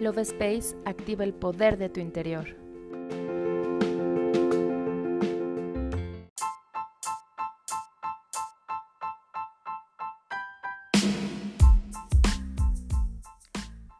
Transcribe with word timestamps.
Love 0.00 0.20
Space 0.20 0.74
activa 0.86 1.24
el 1.24 1.34
poder 1.34 1.76
de 1.76 1.90
tu 1.90 2.00
interior. 2.00 2.56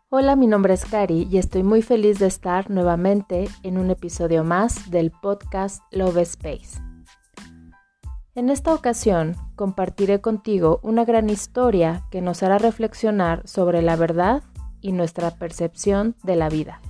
Hola, 0.09 0.37
mi 0.37 0.47
nombre 0.47 0.73
es 0.73 0.87
Cari 0.87 1.29
y 1.31 1.37
estoy 1.37 1.63
muy 1.63 1.83
feliz 1.83 2.19
de 2.19 2.27
estar 2.27 2.71
nuevamente 2.71 3.49
en 3.63 3.77
un 3.77 3.91
episodio 3.91 4.43
más 4.43 4.91
del 4.91 5.11
podcast 5.11 5.83
Love 5.93 6.17
Space. 6.19 6.81
En 8.35 8.49
esta 8.49 8.73
ocasión 8.73 9.37
compartiré 9.55 10.23
contigo 10.23 10.81
una 10.83 11.05
gran 11.05 11.29
historia 11.29 12.07
que 12.11 12.23
nos 12.23 12.43
hará 12.43 12.57
reflexionar 12.57 13.47
sobre 13.47 13.83
la 13.83 13.97
verdad 13.97 14.43
y 14.81 14.93
nuestra 14.93 15.31
percepción 15.31 16.15
de 16.23 16.37
la 16.37 16.49
vida. 16.49 16.81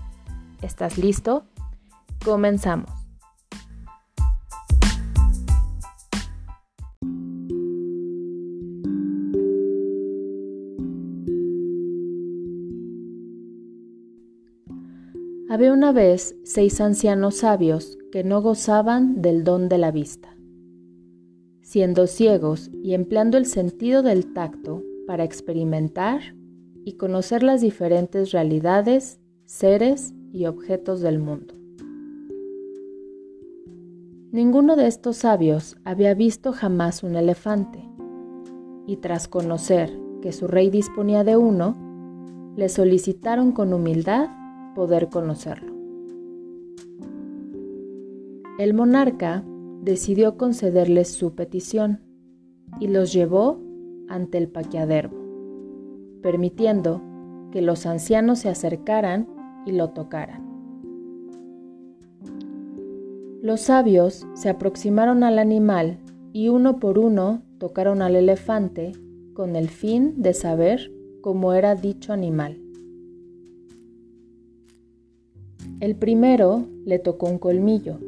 ¿Estás 0.63 0.99
listo? 0.99 1.45
Comenzamos. 2.25 2.91
Había 15.51 15.73
una 15.73 15.91
vez 15.91 16.37
seis 16.45 16.81
ancianos 16.81 17.39
sabios 17.39 17.99
que 18.13 18.23
no 18.23 18.41
gozaban 18.41 19.21
del 19.21 19.43
don 19.43 19.69
de 19.69 19.79
la 19.79 19.91
vista. 19.91 20.37
Siendo 21.61 22.07
ciegos 22.07 22.71
y 22.85 22.95
empleando 22.95 23.37
el 23.37 23.47
sentido 23.47 24.03
del 24.03 24.33
tacto 24.33 24.85
para 25.09 25.25
experimentar 25.25 26.21
y 26.85 26.95
conocer 26.95 27.43
las 27.43 27.61
diferentes 27.61 28.33
realidades, 28.33 29.21
seres 29.45 30.15
y 30.33 30.47
objetos 30.47 31.01
del 31.01 31.19
mundo. 31.19 31.55
Ninguno 34.33 34.77
de 34.77 34.87
estos 34.87 35.17
sabios 35.17 35.77
había 35.85 36.15
visto 36.15 36.53
jamás 36.53 37.03
un 37.03 37.17
elefante, 37.17 37.83
y 38.87 38.97
tras 38.97 39.27
conocer 39.27 39.91
que 40.23 40.33
su 40.33 40.47
rey 40.47 40.71
disponía 40.71 41.25
de 41.25 41.37
uno, 41.37 41.77
le 42.57 42.69
solicitaron 42.69 43.53
con 43.53 43.73
humildad 43.73 44.29
poder 44.75 45.09
conocerlo. 45.09 45.75
El 48.59 48.75
monarca 48.75 49.45
decidió 49.83 50.37
concederles 50.37 51.09
su 51.09 51.35
petición 51.35 52.01
y 52.79 52.89
los 52.89 53.13
llevó 53.13 53.59
ante 54.09 54.39
el 54.39 54.49
paquiadermo, 54.49 55.20
permitiendo 56.23 57.03
que 57.53 57.63
los 57.63 57.87
ancianos 57.87 58.41
se 58.41 58.49
acercaran 58.49 59.29
y 59.67 59.73
lo 59.73 59.91
tocaran. 59.91 60.49
Los 63.43 63.63
sabios 63.63 64.27
se 64.35 64.51
aproximaron 64.51 65.25
al 65.25 65.39
animal 65.39 65.99
y 66.33 66.49
uno 66.49 66.79
por 66.79 66.99
uno 66.99 67.43
tocaron 67.59 68.03
al 68.03 68.17
elefante 68.17 68.93
con 69.35 69.57
el 69.57 69.69
fin 69.69 70.21
de 70.21 70.35
saber 70.35 70.93
cómo 71.23 71.55
era 71.55 71.75
dicho 71.75 72.13
animal. 72.13 72.59
El 75.81 75.97
primero 75.97 76.67
le 76.85 76.99
tocó 76.99 77.27
un 77.27 77.39
colmillo 77.39 77.99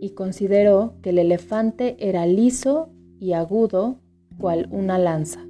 y 0.00 0.10
consideró 0.10 0.94
que 1.02 1.10
el 1.10 1.18
elefante 1.18 1.96
era 1.98 2.26
liso 2.26 2.88
y 3.20 3.32
agudo 3.32 3.98
cual 4.38 4.68
una 4.70 4.98
lanza. 4.98 5.46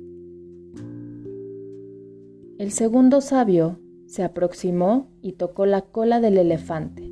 El 2.67 2.73
segundo 2.73 3.21
sabio 3.21 3.79
se 4.09 4.25
aproximó 4.25 5.07
y 5.23 5.35
tocó 5.35 5.67
la 5.67 5.83
cola 5.83 6.21
del 6.21 6.37
elefante, 6.37 7.09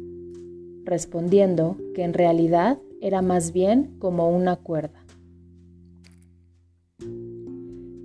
respondiendo 0.82 1.76
que 1.94 2.02
en 2.02 2.12
realidad 2.12 2.78
era 3.00 3.22
más 3.22 3.52
bien 3.52 3.94
como 4.00 4.28
una 4.28 4.56
cuerda. 4.56 5.04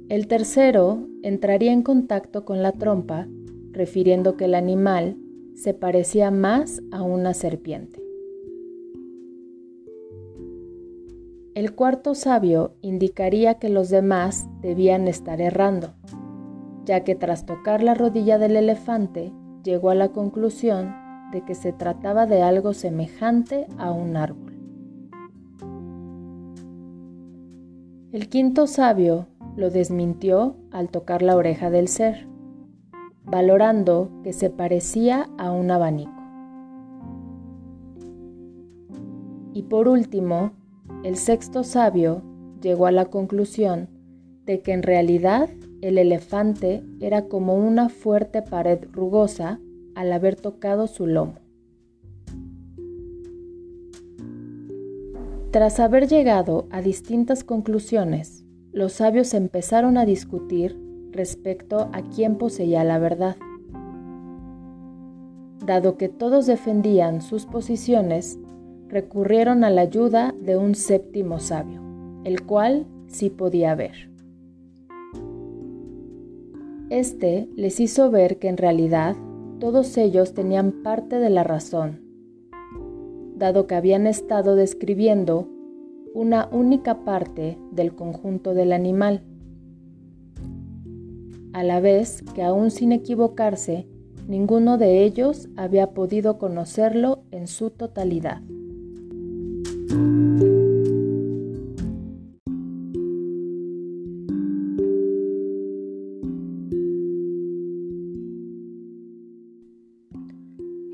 El 0.09 0.27
tercero 0.27 1.07
entraría 1.23 1.73
en 1.73 1.81
contacto 1.81 2.45
con 2.45 2.61
la 2.61 2.73
trompa, 2.73 3.27
refiriendo 3.71 4.37
que 4.37 4.45
el 4.45 4.53
animal 4.53 5.17
se 5.55 5.73
parecía 5.73 6.29
más 6.29 6.83
a 6.91 7.01
una 7.01 7.33
serpiente. 7.33 7.99
El 11.55 11.73
cuarto 11.73 12.13
sabio 12.13 12.75
indicaría 12.81 13.55
que 13.55 13.69
los 13.69 13.89
demás 13.89 14.45
debían 14.61 15.07
estar 15.07 15.41
errando, 15.41 15.95
ya 16.89 17.03
que 17.03 17.13
tras 17.13 17.45
tocar 17.45 17.83
la 17.83 17.93
rodilla 17.93 18.39
del 18.39 18.55
elefante 18.55 19.31
llegó 19.63 19.91
a 19.91 19.95
la 19.95 20.09
conclusión 20.09 20.91
de 21.31 21.45
que 21.45 21.53
se 21.53 21.71
trataba 21.71 22.25
de 22.25 22.41
algo 22.41 22.73
semejante 22.73 23.67
a 23.77 23.91
un 23.91 24.17
árbol. 24.17 24.55
El 28.11 28.27
quinto 28.27 28.65
sabio 28.65 29.27
lo 29.55 29.69
desmintió 29.69 30.55
al 30.71 30.89
tocar 30.89 31.21
la 31.21 31.35
oreja 31.35 31.69
del 31.69 31.87
ser, 31.89 32.25
valorando 33.23 34.09
que 34.23 34.33
se 34.33 34.49
parecía 34.49 35.29
a 35.37 35.51
un 35.51 35.69
abanico. 35.69 36.23
Y 39.53 39.61
por 39.61 39.87
último, 39.87 40.53
el 41.03 41.17
sexto 41.17 41.63
sabio 41.63 42.23
llegó 42.63 42.87
a 42.87 42.91
la 42.91 43.05
conclusión 43.05 43.89
de 44.45 44.63
que 44.63 44.73
en 44.73 44.81
realidad 44.81 45.51
el 45.81 45.97
elefante 45.97 46.83
era 46.99 47.25
como 47.25 47.55
una 47.55 47.89
fuerte 47.89 48.41
pared 48.41 48.79
rugosa 48.91 49.59
al 49.95 50.11
haber 50.11 50.35
tocado 50.35 50.87
su 50.87 51.07
lomo. 51.07 51.35
Tras 55.51 55.79
haber 55.79 56.07
llegado 56.07 56.67
a 56.69 56.81
distintas 56.81 57.43
conclusiones, 57.43 58.45
los 58.71 58.93
sabios 58.93 59.33
empezaron 59.33 59.97
a 59.97 60.05
discutir 60.05 60.77
respecto 61.11 61.89
a 61.91 62.03
quién 62.03 62.37
poseía 62.37 62.83
la 62.83 62.99
verdad. 62.99 63.35
Dado 65.65 65.97
que 65.97 66.07
todos 66.07 66.45
defendían 66.45 67.21
sus 67.21 67.45
posiciones, 67.45 68.37
recurrieron 68.89 69.63
a 69.63 69.69
la 69.69 69.81
ayuda 69.81 70.35
de 70.39 70.55
un 70.57 70.75
séptimo 70.75 71.39
sabio, 71.39 71.81
el 72.25 72.45
cual 72.45 72.85
sí 73.07 73.29
podía 73.29 73.73
ver. 73.75 74.08
Este 76.89 77.49
les 77.55 77.79
hizo 77.79 78.09
ver 78.11 78.39
que 78.39 78.47
en 78.47 78.57
realidad 78.57 79.15
todos 79.59 79.97
ellos 79.97 80.33
tenían 80.33 80.83
parte 80.83 81.19
de 81.19 81.29
la 81.29 81.43
razón, 81.43 82.01
dado 83.35 83.67
que 83.67 83.75
habían 83.75 84.07
estado 84.07 84.55
describiendo 84.55 85.47
una 86.13 86.49
única 86.51 87.05
parte 87.05 87.57
del 87.71 87.95
conjunto 87.95 88.53
del 88.53 88.73
animal 88.73 89.23
a 91.53 91.63
la 91.63 91.79
vez 91.79 92.23
que 92.35 92.43
aún 92.43 92.69
sin 92.69 92.91
equivocarse, 92.91 93.87
ninguno 94.27 94.77
de 94.77 95.03
ellos 95.03 95.49
había 95.55 95.93
podido 95.93 96.37
conocerlo 96.37 97.23
en 97.31 97.47
su 97.47 97.71
totalidad. 97.71 98.41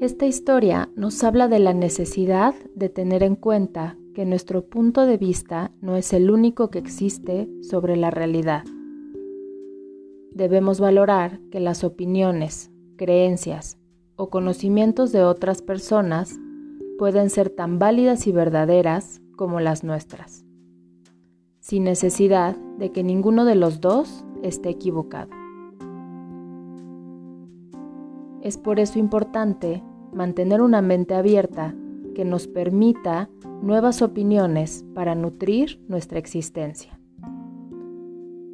Esta 0.06 0.28
historia 0.28 0.90
nos 0.96 1.24
habla 1.24 1.48
de 1.48 1.58
la 1.58 1.74
necesidad 1.74 2.54
de 2.76 2.90
tener 2.90 3.24
en 3.24 3.36
cuenta 3.36 3.98
que 4.14 4.26
nuestro 4.26 4.66
punto 4.66 5.06
de 5.06 5.18
vista 5.18 5.72
no 5.82 5.96
es 5.98 6.14
el 6.14 6.30
único 6.30 6.70
que 6.70 6.78
existe 6.80 7.50
sobre 7.62 7.98
la 7.98 8.12
realidad 8.12 8.64
debemos 10.36 10.82
valorar 10.82 11.40
que 11.50 11.62
las 11.62 11.86
opiniones, 11.86 12.70
creencias 12.98 13.78
o 14.18 14.30
conocimientos 14.30 15.14
de 15.14 15.24
otras 15.24 15.62
personas 15.62 16.38
pueden 17.00 17.30
ser 17.30 17.50
tan 17.50 17.80
válidas 17.80 18.28
y 18.28 18.34
verdaderas 18.34 19.22
como 19.38 19.62
las 19.62 19.86
nuestras, 19.86 20.46
sin 21.62 21.86
necesidad 21.86 22.58
de 22.78 22.92
que 22.92 23.04
ninguno 23.04 23.46
de 23.46 23.56
los 23.56 23.80
dos 23.80 24.26
esté 24.44 24.70
equivocado. 24.70 25.30
Es 28.42 28.58
por 28.58 28.82
eso 28.82 29.00
importante 29.00 29.82
mantener 30.16 30.62
una 30.62 30.82
mente 30.82 31.14
abierta 31.14 31.76
que 32.16 32.26
nos 32.26 32.48
permita 32.48 33.30
nuevas 33.62 34.02
opiniones 34.02 34.84
para 34.96 35.14
nutrir 35.14 35.80
nuestra 35.88 36.18
existencia 36.18 36.98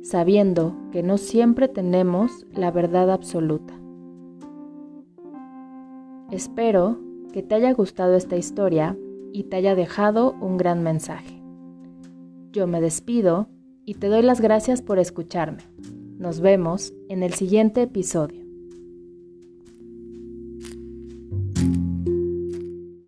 sabiendo 0.01 0.75
que 0.91 1.03
no 1.03 1.17
siempre 1.17 1.67
tenemos 1.67 2.45
la 2.53 2.71
verdad 2.71 3.11
absoluta. 3.11 3.73
Espero 6.31 6.99
que 7.31 7.43
te 7.43 7.55
haya 7.55 7.73
gustado 7.73 8.15
esta 8.15 8.35
historia 8.35 8.97
y 9.33 9.43
te 9.43 9.57
haya 9.57 9.75
dejado 9.75 10.35
un 10.41 10.57
gran 10.57 10.83
mensaje. 10.83 11.41
Yo 12.51 12.67
me 12.67 12.81
despido 12.81 13.47
y 13.85 13.95
te 13.95 14.07
doy 14.07 14.21
las 14.21 14.41
gracias 14.41 14.81
por 14.81 14.99
escucharme. 14.99 15.63
Nos 16.17 16.39
vemos 16.39 16.93
en 17.09 17.23
el 17.23 17.33
siguiente 17.33 17.81
episodio. 17.83 18.40